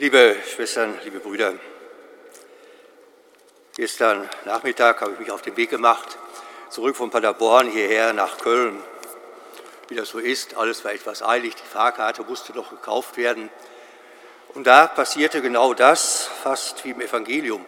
Liebe 0.00 0.34
Schwestern, 0.54 0.98
liebe 1.04 1.20
Brüder, 1.20 1.52
gestern 3.76 4.26
Nachmittag 4.46 5.02
habe 5.02 5.12
ich 5.12 5.18
mich 5.18 5.30
auf 5.30 5.42
den 5.42 5.58
Weg 5.58 5.68
gemacht, 5.68 6.16
zurück 6.70 6.96
von 6.96 7.10
Paderborn 7.10 7.70
hierher 7.70 8.14
nach 8.14 8.38
Köln. 8.38 8.82
Wie 9.88 9.94
das 9.94 10.08
so 10.08 10.18
ist, 10.18 10.56
alles 10.56 10.86
war 10.86 10.94
etwas 10.94 11.22
eilig, 11.22 11.54
die 11.54 11.66
Fahrkarte 11.70 12.22
musste 12.22 12.54
noch 12.54 12.70
gekauft 12.70 13.18
werden. 13.18 13.50
Und 14.54 14.66
da 14.66 14.86
passierte 14.86 15.42
genau 15.42 15.74
das, 15.74 16.30
fast 16.42 16.82
wie 16.86 16.92
im 16.92 17.02
Evangelium. 17.02 17.62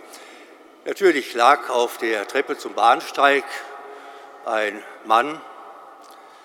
Natürlich 0.86 1.34
lag 1.34 1.68
auf 1.68 1.98
der 1.98 2.26
Treppe 2.26 2.56
zum 2.56 2.72
Bahnsteig 2.72 3.44
ein 4.46 4.82
Mann, 5.04 5.38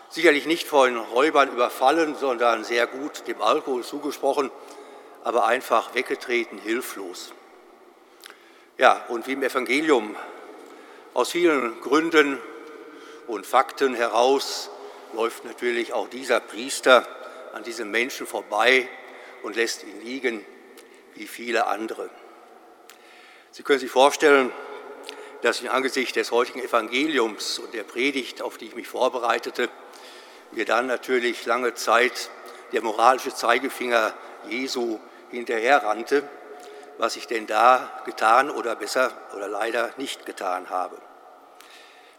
sicherlich 0.09 0.47
nicht 0.47 0.67
von 0.67 0.97
Räubern 0.97 1.47
überfallen, 1.47 2.17
sondern 2.17 2.65
sehr 2.65 2.87
gut 2.87 3.25
dem 3.25 3.41
Alkohol 3.41 3.85
zugesprochen, 3.85 4.51
aber 5.27 5.45
einfach 5.45 5.93
weggetreten, 5.93 6.57
hilflos. 6.57 7.33
Ja, 8.77 9.03
und 9.09 9.27
wie 9.27 9.33
im 9.33 9.43
Evangelium 9.43 10.15
aus 11.13 11.31
vielen 11.31 11.81
Gründen 11.81 12.41
und 13.27 13.45
Fakten 13.45 13.93
heraus 13.93 14.69
läuft 15.11 15.43
natürlich 15.43 15.91
auch 15.91 16.07
dieser 16.07 16.39
Priester 16.39 17.05
an 17.51 17.63
diesem 17.63 17.91
Menschen 17.91 18.25
vorbei 18.25 18.87
und 19.43 19.57
lässt 19.57 19.83
ihn 19.83 19.99
liegen 19.99 20.45
wie 21.15 21.27
viele 21.27 21.67
andere. 21.67 22.09
Sie 23.51 23.63
können 23.63 23.79
sich 23.79 23.91
vorstellen, 23.91 24.49
dass 25.41 25.59
ich 25.59 25.69
angesichts 25.69 26.13
des 26.13 26.31
heutigen 26.31 26.61
Evangeliums 26.61 27.59
und 27.59 27.73
der 27.73 27.83
Predigt, 27.83 28.41
auf 28.41 28.57
die 28.57 28.67
ich 28.67 28.75
mich 28.75 28.87
vorbereitete, 28.87 29.67
mir 30.53 30.63
dann 30.63 30.87
natürlich 30.87 31.45
lange 31.45 31.73
Zeit 31.73 32.29
der 32.71 32.81
moralische 32.81 33.35
Zeigefinger 33.35 34.13
Jesu 34.47 34.99
hinterherrannte, 35.31 36.23
was 36.97 37.15
ich 37.15 37.27
denn 37.27 37.47
da 37.47 38.01
getan 38.05 38.49
oder 38.49 38.75
besser 38.75 39.11
oder 39.35 39.47
leider 39.47 39.91
nicht 39.97 40.25
getan 40.25 40.69
habe. 40.69 40.97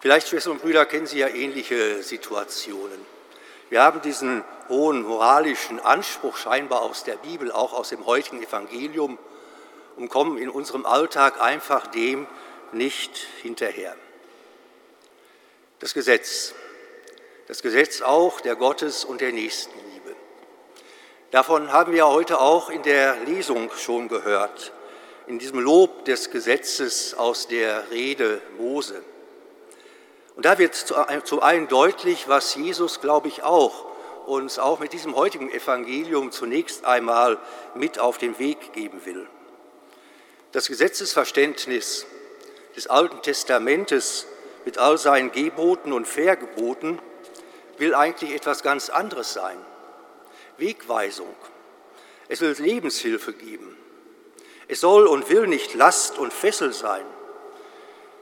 Vielleicht, 0.01 0.29
Schwestern 0.29 0.53
und 0.53 0.63
Brüder, 0.63 0.87
kennen 0.87 1.07
Sie 1.07 1.19
ja 1.19 1.29
ähnliche 1.29 2.03
Situationen. 2.03 3.05
Wir 3.71 3.83
haben 3.83 4.01
diesen 4.01 4.45
hohen 4.69 5.03
moralischen 5.03 5.81
Anspruch 5.81 6.37
scheinbar 6.37 6.83
aus 6.83 7.05
der 7.05 7.17
Bibel, 7.17 7.51
auch 7.51 7.73
aus 7.73 7.89
dem 7.89 8.07
heutigen 8.07 8.43
Evangelium, 8.43 9.19
und 9.97 10.09
kommen 10.09 10.39
in 10.39 10.49
unserem 10.49 10.87
Alltag 10.87 11.41
einfach 11.41 11.89
dem 11.89 12.29
nicht 12.71 13.17
hinterher. 13.43 13.97
Das 15.81 15.95
Gesetz, 15.95 16.55
das 17.49 17.63
Gesetz 17.63 18.01
auch 18.01 18.41
der 18.41 18.55
Gottes- 18.55 19.05
und 19.05 19.21
der 19.21 19.33
Nächstenliebe. 19.33 19.88
Davon 21.31 21.73
haben 21.73 21.93
wir 21.93 22.07
heute 22.07 22.41
auch 22.41 22.71
in 22.71 22.83
der 22.83 23.17
Lesung 23.27 23.71
schon 23.77 24.09
gehört, 24.09 24.73
in 25.27 25.39
diesem 25.39 25.61
Lob 25.61 26.07
des 26.07 26.31
Gesetzes 26.31 27.13
aus 27.13 27.49
der 27.49 27.91
Rede 27.91 28.41
Mose. 28.57 29.03
Und 30.37 30.47
da 30.47 30.59
wird 30.59 30.75
zu 30.75 31.43
einem 31.43 31.69
deutlich, 31.69 32.29
was 32.29 32.55
Jesus, 32.55 33.03
glaube 33.03 33.29
ich, 33.29 33.43
auch 33.43 33.85
uns 34.25 34.59
auch 34.59 34.79
mit 34.79 34.93
diesem 34.95 35.17
heutigen 35.17 35.51
Evangelium 35.51 36.33
zunächst 36.33 36.87
einmal 36.87 37.39
mit 37.75 37.99
auf 37.99 38.17
den 38.17 38.39
Weg 38.39 38.73
geben 38.73 39.05
will. 39.05 39.27
Das 40.53 40.69
Gesetzesverständnis 40.69 42.07
des 42.75 42.87
Alten 42.87 43.21
Testamentes 43.21 44.27
mit 44.65 44.79
all 44.79 44.97
seinen 44.97 45.33
Geboten 45.33 45.93
und 45.93 46.07
Vergeboten 46.07 46.99
will 47.77 47.95
eigentlich 47.95 48.35
etwas 48.35 48.63
ganz 48.63 48.89
anderes 48.89 49.35
sein. 49.35 49.59
Wegweisung. 50.59 51.35
Es 52.29 52.41
will 52.41 52.55
Lebenshilfe 52.59 53.33
geben. 53.33 53.77
Es 54.69 54.81
soll 54.81 55.07
und 55.07 55.31
will 55.31 55.47
nicht 55.47 55.75
Last 55.75 56.19
und 56.19 56.33
Fessel 56.33 56.73
sein. 56.73 57.05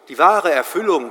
Die 0.08 0.18
wahre 0.18 0.52
Erfüllung 0.52 1.10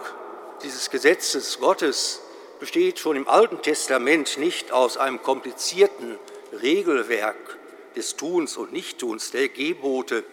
dieses 0.64 0.90
Gesetzes 0.90 1.60
Gottes 1.60 2.22
besteht 2.60 3.00
schon 3.00 3.18
im 3.18 3.28
Alten 3.28 3.62
Testament 3.62 4.38
nicht 4.38 4.72
aus 4.72 4.98
einem 4.98 5.22
komplizierten 5.22 6.18
Regelwerk 6.62 7.58
des 7.96 8.16
Tuns 8.16 8.56
und 8.56 8.72
Nichttuns, 8.72 9.32
der 9.32 9.50
Gebote, 9.50 10.24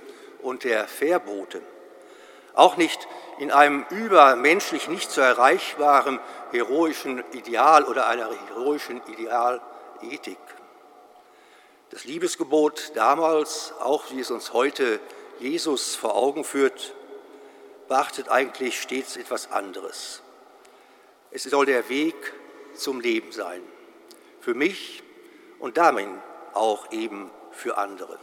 und 0.41 0.65
der 0.65 0.87
Verbote. 0.88 1.62
Auch 2.55 2.77
nicht 2.77 3.09
in 3.38 3.50
einem 3.50 3.87
übermenschlich 3.91 4.88
nicht 4.88 5.11
zu 5.11 5.21
erreichbaren 5.21 6.21
heroischen 6.50 7.22
Ideal 7.33 7.84
oder 7.84 8.06
einer 8.06 8.28
heroischen 8.49 9.00
Idealethik. 9.06 10.38
Das 11.93 12.05
Liebesgebot 12.05 12.93
damals, 12.95 13.75
auch 13.79 14.11
wie 14.13 14.21
es 14.21 14.31
uns 14.31 14.55
heute 14.55 14.99
Jesus 15.41 15.95
vor 15.95 16.17
Augen 16.17 16.43
führt, 16.43 16.95
beachtet 17.87 18.31
eigentlich 18.31 18.81
stets 18.81 19.19
etwas 19.19 19.51
anderes. 19.51 20.23
Es 21.33 21.43
soll 21.43 21.67
der 21.67 21.91
Weg 21.91 22.15
zum 22.75 22.99
Leben 22.99 23.31
sein, 23.31 23.61
für 24.41 24.55
mich 24.55 25.03
und 25.59 25.77
damit 25.77 26.09
auch 26.55 26.91
eben 26.93 27.31
für 27.51 27.77
andere. 27.77 28.19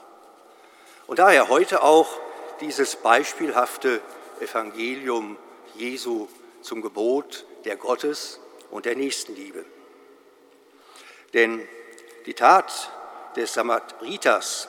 Und 1.06 1.20
daher 1.20 1.48
heute 1.48 1.84
auch 1.84 2.08
dieses 2.62 2.96
beispielhafte 2.96 4.02
Evangelium 4.40 5.38
Jesu 5.76 6.28
zum 6.64 6.82
Gebot 6.82 7.46
der 7.66 7.76
Gottes 7.76 8.40
und 8.72 8.88
der 8.88 8.96
Nächstenliebe. 8.96 9.64
Denn 11.36 11.68
die 12.26 12.34
Tat 12.34 12.92
des 13.40 13.54
Samariters 13.54 14.68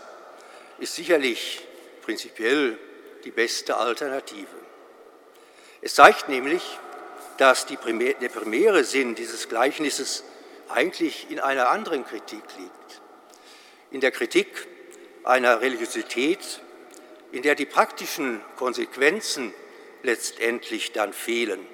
ist 0.79 0.95
sicherlich 0.95 1.67
prinzipiell 2.03 2.79
die 3.25 3.31
beste 3.31 3.77
Alternative. 3.77 4.47
Es 5.83 5.95
zeigt 5.95 6.29
nämlich, 6.29 6.63
dass 7.37 7.67
Primär, 7.67 8.15
der 8.15 8.29
primäre 8.29 8.85
Sinn 8.85 9.15
dieses 9.15 9.49
Gleichnisses 9.49 10.25
eigentlich 10.69 11.31
in 11.31 11.41
einer 11.41 11.71
anderen 11.71 12.05
Kritik 12.05 12.43
liegt. 12.59 13.01
In 13.91 14.01
der 14.01 14.11
Kritik 14.11 14.69
einer 15.25 15.61
Religiosität, 15.61 16.61
in 17.33 17.43
der 17.43 17.55
die 17.55 17.67
praktischen 17.67 18.41
Konsequenzen 18.57 19.55
letztendlich 20.03 20.93
dann 20.93 21.13
fehlen. 21.13 21.67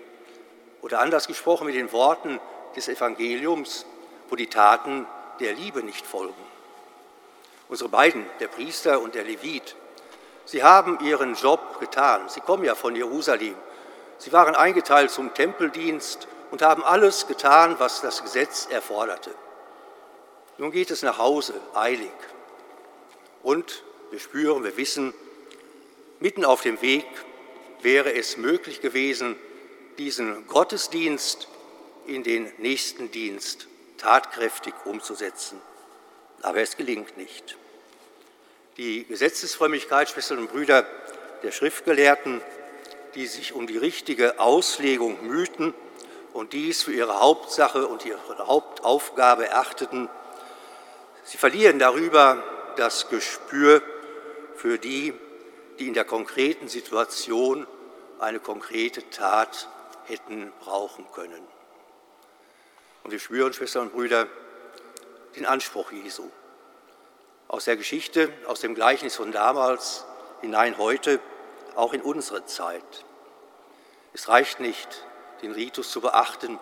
Oder 0.82 1.00
anders 1.00 1.26
gesprochen 1.26 1.66
mit 1.66 1.74
den 1.74 1.92
Worten 1.92 2.40
des 2.74 2.88
Evangeliums, 2.88 3.86
wo 4.28 4.36
die 4.36 4.48
Taten 4.48 5.06
der 5.40 5.54
Liebe 5.54 5.82
nicht 5.82 6.06
folgen. 6.06 6.34
Unsere 7.68 7.88
beiden, 7.88 8.24
der 8.40 8.48
Priester 8.48 9.00
und 9.00 9.14
der 9.14 9.24
Levit, 9.24 9.74
sie 10.44 10.62
haben 10.62 11.00
ihren 11.00 11.34
Job 11.34 11.80
getan. 11.80 12.28
Sie 12.28 12.40
kommen 12.40 12.64
ja 12.64 12.74
von 12.74 12.94
Jerusalem. 12.94 13.56
Sie 14.18 14.32
waren 14.32 14.54
eingeteilt 14.54 15.10
zum 15.10 15.34
Tempeldienst 15.34 16.28
und 16.50 16.62
haben 16.62 16.84
alles 16.84 17.26
getan, 17.26 17.76
was 17.78 18.00
das 18.00 18.22
Gesetz 18.22 18.66
erforderte. 18.70 19.34
Nun 20.58 20.70
geht 20.70 20.90
es 20.90 21.02
nach 21.02 21.18
Hause, 21.18 21.54
eilig. 21.74 22.12
Und 23.42 23.82
wir 24.10 24.20
spüren, 24.20 24.64
wir 24.64 24.76
wissen, 24.76 25.12
mitten 26.20 26.44
auf 26.44 26.62
dem 26.62 26.80
Weg 26.80 27.06
wäre 27.82 28.14
es 28.14 28.36
möglich 28.36 28.80
gewesen, 28.80 29.36
diesen 29.98 30.46
Gottesdienst 30.46 31.48
in 32.06 32.22
den 32.22 32.50
nächsten 32.58 33.10
Dienst 33.10 33.66
tatkräftig 33.98 34.74
umzusetzen. 34.84 35.60
Aber 36.42 36.60
es 36.60 36.76
gelingt 36.76 37.16
nicht. 37.16 37.56
Die 38.76 39.04
Gesetzesfrömmigkeit, 39.04 40.08
Schwestern 40.08 40.38
und 40.38 40.50
Brüder 40.50 40.86
der 41.42 41.50
Schriftgelehrten, 41.50 42.40
die 43.14 43.26
sich 43.26 43.54
um 43.54 43.66
die 43.66 43.78
richtige 43.78 44.38
Auslegung 44.38 45.26
mühten 45.26 45.74
und 46.32 46.52
dies 46.52 46.82
für 46.82 46.92
ihre 46.92 47.20
Hauptsache 47.20 47.86
und 47.86 48.04
ihre 48.04 48.20
Hauptaufgabe 48.46 49.46
erachteten, 49.48 50.08
sie 51.24 51.38
verlieren 51.38 51.78
darüber 51.78 52.42
das 52.76 53.08
Gespür 53.08 53.82
für 54.54 54.78
die, 54.78 55.14
die 55.78 55.88
in 55.88 55.94
der 55.94 56.04
konkreten 56.04 56.68
Situation 56.68 57.66
eine 58.18 58.40
konkrete 58.40 59.08
Tat 59.10 59.68
hätten 60.04 60.52
brauchen 60.60 61.06
können. 61.14 61.42
Und 63.02 63.10
wir 63.10 63.18
spüren, 63.18 63.52
Schwestern 63.52 63.84
und 63.84 63.92
Brüder, 63.92 64.26
den 65.36 65.46
Anspruch 65.46 65.92
Jesu. 65.92 66.28
Aus 67.48 67.64
der 67.64 67.76
Geschichte, 67.76 68.32
aus 68.46 68.60
dem 68.60 68.74
Gleichnis 68.74 69.16
von 69.16 69.32
damals 69.32 70.04
hinein 70.40 70.78
heute, 70.78 71.20
auch 71.76 71.92
in 71.92 72.00
unsere 72.00 72.44
Zeit. 72.46 73.04
Es 74.14 74.28
reicht 74.28 74.60
nicht, 74.60 75.04
den 75.42 75.52
Ritus 75.52 75.90
zu 75.90 76.00
beachten, 76.00 76.58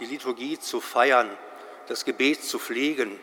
die 0.00 0.06
Liturgie 0.06 0.58
zu 0.58 0.80
feiern, 0.80 1.30
das 1.86 2.04
Gebet 2.04 2.44
zu 2.44 2.58
pflegen, 2.58 3.18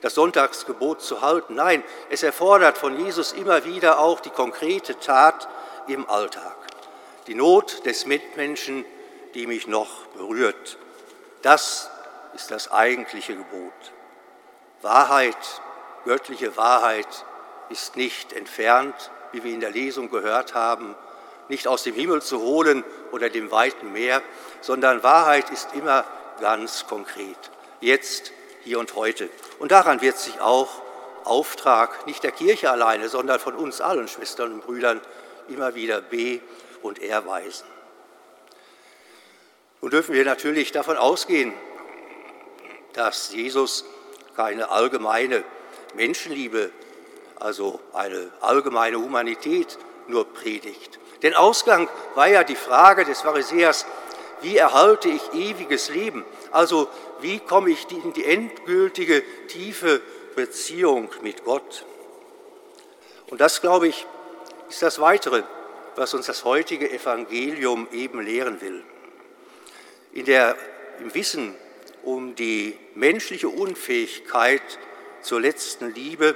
das 0.00 0.14
Sonntagsgebot 0.14 1.02
zu 1.02 1.20
halten. 1.20 1.54
Nein, 1.54 1.82
es 2.10 2.22
erfordert 2.22 2.78
von 2.78 2.98
Jesus 2.98 3.32
immer 3.32 3.64
wieder 3.64 3.98
auch 3.98 4.20
die 4.20 4.30
konkrete 4.30 4.98
Tat 5.00 5.48
im 5.88 6.08
Alltag. 6.08 6.56
Die 7.26 7.34
Not 7.34 7.84
des 7.86 8.06
Mitmenschen, 8.06 8.84
die 9.34 9.46
mich 9.46 9.66
noch 9.66 10.06
berührt. 10.08 10.78
Das 11.42 11.90
ist 12.34 12.50
das 12.50 12.70
eigentliche 12.70 13.36
Gebot. 13.36 13.72
Wahrheit, 14.82 15.36
göttliche 16.04 16.56
Wahrheit 16.56 17.24
ist 17.70 17.96
nicht 17.96 18.32
entfernt, 18.32 19.10
wie 19.32 19.42
wir 19.42 19.52
in 19.52 19.60
der 19.60 19.70
Lesung 19.70 20.10
gehört 20.10 20.54
haben, 20.54 20.94
nicht 21.48 21.66
aus 21.68 21.82
dem 21.82 21.94
Himmel 21.94 22.22
zu 22.22 22.40
holen 22.40 22.84
oder 23.12 23.28
dem 23.28 23.50
weiten 23.50 23.92
Meer, 23.92 24.22
sondern 24.60 25.02
Wahrheit 25.02 25.50
ist 25.50 25.74
immer 25.74 26.04
ganz 26.40 26.86
konkret. 26.86 27.36
Jetzt, 27.80 28.32
hier 28.62 28.78
und 28.78 28.94
heute. 28.94 29.28
Und 29.58 29.72
daran 29.72 30.00
wird 30.00 30.16
sich 30.18 30.40
auch 30.40 30.82
Auftrag 31.24 32.06
nicht 32.06 32.22
der 32.22 32.32
Kirche 32.32 32.70
alleine, 32.70 33.08
sondern 33.08 33.40
von 33.40 33.54
uns 33.54 33.80
allen 33.80 34.08
Schwestern 34.08 34.52
und 34.52 34.64
Brüdern 34.64 35.00
immer 35.48 35.74
wieder 35.74 36.00
be- 36.00 36.40
und 36.82 37.02
erweisen. 37.02 37.66
Nun 39.80 39.90
dürfen 39.90 40.14
wir 40.14 40.24
natürlich 40.24 40.72
davon 40.72 40.96
ausgehen, 40.96 41.52
dass 42.94 43.32
Jesus 43.32 43.84
keine 44.36 44.70
allgemeine 44.70 45.44
Menschenliebe, 45.94 46.70
also 47.38 47.80
eine 47.92 48.30
allgemeine 48.40 48.98
Humanität 48.98 49.78
nur 50.08 50.24
predigt. 50.32 50.98
Denn 51.22 51.34
Ausgang 51.34 51.88
war 52.14 52.28
ja 52.28 52.44
die 52.44 52.56
Frage 52.56 53.04
des 53.04 53.22
Pharisäers, 53.22 53.86
wie 54.42 54.56
erhalte 54.56 55.08
ich 55.08 55.32
ewiges 55.32 55.88
Leben? 55.88 56.24
Also 56.50 56.88
wie 57.20 57.40
komme 57.40 57.70
ich 57.70 57.90
in 57.90 58.12
die 58.12 58.24
endgültige, 58.24 59.22
tiefe 59.48 60.02
Beziehung 60.36 61.08
mit 61.22 61.44
Gott? 61.44 61.86
Und 63.30 63.40
das, 63.40 63.60
glaube 63.62 63.88
ich, 63.88 64.06
ist 64.68 64.82
das 64.82 65.00
Weitere, 65.00 65.44
was 65.96 66.12
uns 66.12 66.26
das 66.26 66.44
heutige 66.44 66.90
Evangelium 66.90 67.88
eben 67.92 68.20
lehren 68.20 68.60
will. 68.60 68.82
In 70.12 70.26
der, 70.26 70.56
Im 71.00 71.14
Wissen 71.14 71.54
um 72.04 72.34
die 72.34 72.78
menschliche 72.94 73.48
Unfähigkeit 73.48 74.62
zur 75.22 75.40
letzten 75.40 75.92
Liebe, 75.94 76.34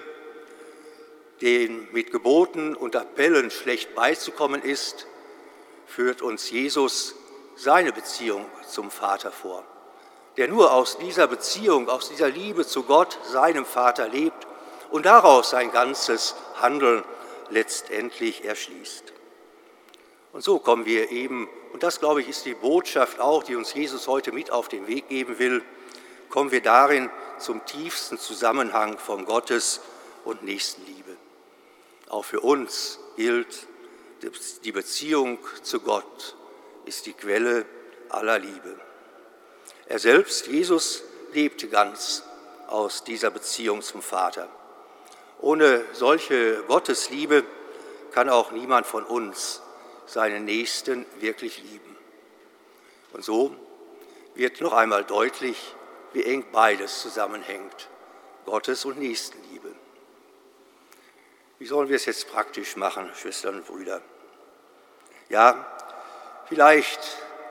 den 1.41 1.89
mit 1.93 2.11
Geboten 2.11 2.75
und 2.75 2.97
Appellen 2.97 3.51
schlecht 3.51 3.95
beizukommen 3.95 4.63
ist, 4.63 5.07
führt 5.87 6.23
uns 6.23 6.51
Jesus 6.51 7.15
seine 7.55 7.93
Beziehung 7.93 8.45
zum 8.69 8.91
Vater 8.91 9.31
vor, 9.31 9.65
der 10.37 10.49
nur 10.49 10.73
aus 10.73 10.99
dieser 10.99 11.27
Beziehung, 11.27 11.89
aus 11.89 12.09
dieser 12.09 12.29
Liebe 12.29 12.67
zu 12.67 12.85
Gott, 12.85 13.19
seinem 13.25 13.65
Vater 13.65 14.09
lebt 14.09 14.47
und 14.91 15.07
daraus 15.07 15.51
sein 15.51 15.71
ganzes 15.71 16.35
Handeln 16.61 17.05
letztendlich 17.51 18.45
erschließt. 18.45 19.13
Und 20.33 20.43
so 20.43 20.59
kommen 20.59 20.85
wir 20.85 21.11
eben, 21.11 21.49
und 21.73 21.83
das 21.83 22.01
glaube 22.01 22.23
ich 22.23 22.29
ist 22.29 22.45
die 22.45 22.55
Botschaft 22.55 23.21
auch, 23.21 23.43
die 23.43 23.57
uns 23.57 23.75
Jesus 23.75 24.09
heute 24.09 24.33
mit 24.33 24.51
auf 24.51 24.69
den 24.69 24.87
Weg 24.87 25.09
geben 25.09 25.39
will, 25.39 25.63
kommen 26.29 26.51
wir 26.51 26.63
darin 26.63 27.11
zum 27.39 27.65
tiefsten 27.65 28.19
Zusammenhang 28.19 28.99
von 28.99 29.25
Gottes 29.25 29.81
und 30.25 30.43
Nächstenliebe. 30.43 31.17
Auch 32.09 32.25
für 32.25 32.41
uns 32.41 32.99
gilt, 33.17 33.67
die 34.65 34.73
Beziehung 34.73 35.39
zu 35.63 35.81
Gott 35.81 36.37
ist 36.85 37.07
die 37.07 37.13
Quelle 37.13 37.67
aller 38.09 38.39
Liebe. 38.39 38.79
Er 39.87 39.99
selbst, 39.99 40.47
Jesus, 40.47 41.03
lebte 41.33 41.69
ganz 41.69 42.23
aus 42.67 43.05
dieser 43.05 43.31
Beziehung 43.31 43.83
zum 43.83 44.03
Vater. 44.03 44.49
Ohne 45.41 45.85
solche 45.93 46.63
Gottesliebe 46.65 47.45
kann 48.13 48.29
auch 48.29 48.51
niemand 48.51 48.87
von 48.87 49.05
uns 49.05 49.63
seinen 50.09 50.45
Nächsten 50.47 51.07
wirklich 51.21 51.63
lieben. 51.63 51.97
Und 53.13 53.25
so 53.25 53.55
wird 54.35 54.61
noch 54.61 54.73
einmal 54.73 55.05
deutlich, 55.05 55.75
wie 56.13 56.25
eng 56.25 56.47
beides 56.51 57.03
zusammenhängt, 57.03 57.89
Gottes 58.47 58.85
und 58.85 58.99
Nächstenliebe. 58.99 59.75
Wie 61.59 61.67
sollen 61.67 61.89
wir 61.89 61.97
es 61.97 62.07
jetzt 62.07 62.31
praktisch 62.31 62.77
machen, 62.77 63.11
Schwestern 63.15 63.57
und 63.57 63.67
Brüder? 63.67 64.01
Ja, 65.29 65.67
vielleicht 66.49 67.01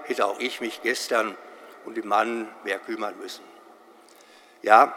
hätte 0.03 0.25
auch 0.25 0.39
ich 0.39 0.61
mich 0.61 0.81
gestern 0.81 1.37
um 1.85 1.93
den 1.93 2.07
Mann 2.07 2.49
mehr 2.63 2.79
kümmern 2.79 3.17
müssen. 3.19 3.43
Ja, 4.63 4.95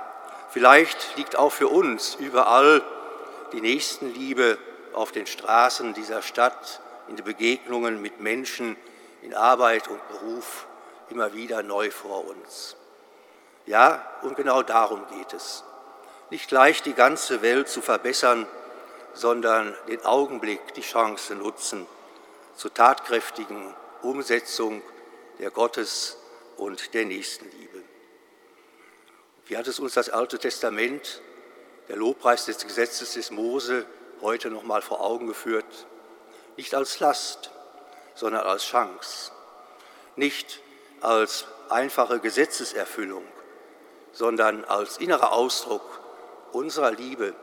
vielleicht 0.50 1.16
liegt 1.16 1.36
auch 1.36 1.52
für 1.52 1.68
uns 1.68 2.14
überall 2.14 2.82
die 3.52 3.60
Nächstenliebe 3.60 4.58
auf 4.92 5.12
den 5.12 5.26
Straßen 5.26 5.92
dieser 5.92 6.22
Stadt, 6.22 6.80
in 7.10 7.16
den 7.16 7.24
Begegnungen 7.24 8.00
mit 8.00 8.20
Menschen, 8.20 8.76
in 9.22 9.34
Arbeit 9.34 9.88
und 9.88 10.00
Beruf 10.08 10.66
immer 11.10 11.34
wieder 11.34 11.62
neu 11.62 11.90
vor 11.90 12.26
uns. 12.26 12.76
Ja, 13.66 14.06
und 14.22 14.36
genau 14.36 14.62
darum 14.62 15.04
geht 15.08 15.32
es. 15.34 15.64
Nicht 16.30 16.48
gleich 16.48 16.82
die 16.82 16.94
ganze 16.94 17.42
Welt 17.42 17.68
zu 17.68 17.82
verbessern, 17.82 18.46
sondern 19.12 19.76
den 19.88 20.04
Augenblick, 20.04 20.72
die 20.74 20.82
Chance 20.82 21.34
nutzen 21.34 21.86
zur 22.54 22.72
tatkräftigen 22.72 23.74
Umsetzung 24.02 24.82
der 25.40 25.50
Gottes- 25.50 26.16
und 26.56 26.94
der 26.94 27.06
Nächstenliebe. 27.06 27.82
Wie 29.46 29.56
hat 29.56 29.66
es 29.66 29.80
uns 29.80 29.94
das 29.94 30.10
Alte 30.10 30.38
Testament, 30.38 31.22
der 31.88 31.96
Lobpreis 31.96 32.44
des 32.46 32.64
Gesetzes 32.64 33.14
des 33.14 33.32
Mose, 33.32 33.84
heute 34.20 34.48
noch 34.48 34.62
mal 34.62 34.80
vor 34.80 35.00
Augen 35.00 35.26
geführt? 35.26 35.86
Nicht 36.56 36.74
als 36.74 37.00
Last, 37.00 37.50
sondern 38.14 38.46
als 38.46 38.64
Chance, 38.64 39.32
nicht 40.16 40.60
als 41.00 41.46
einfache 41.68 42.18
Gesetzeserfüllung, 42.20 43.24
sondern 44.12 44.64
als 44.64 44.98
innerer 44.98 45.32
Ausdruck 45.32 46.00
unserer 46.52 46.90
Liebe, 46.90 47.34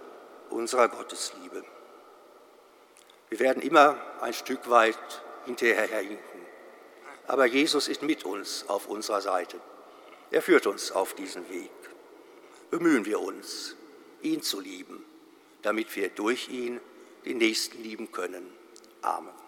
unserer 0.49 0.89
Gottesliebe. 0.89 1.63
Wir 3.29 3.39
werden 3.39 3.61
immer 3.61 3.97
ein 4.21 4.33
Stück 4.33 4.69
weit 4.69 4.97
hinterher 5.45 5.99
hinken, 5.99 6.45
aber 7.27 7.45
Jesus 7.45 7.87
ist 7.87 8.01
mit 8.01 8.23
uns 8.23 8.65
auf 8.69 8.87
unserer 8.87 9.21
Seite. 9.21 9.59
Er 10.31 10.41
führt 10.41 10.67
uns 10.67 10.91
auf 10.91 11.13
diesen 11.13 11.49
Weg. 11.49 11.71
Bemühen 12.69 13.05
wir 13.05 13.19
uns, 13.19 13.75
ihn 14.21 14.41
zu 14.41 14.59
lieben, 14.59 15.05
damit 15.61 15.95
wir 15.95 16.09
durch 16.09 16.49
ihn 16.49 16.81
den 17.25 17.37
Nächsten 17.37 17.81
lieben 17.81 18.11
können. 18.11 18.56
Amen. 19.07 19.46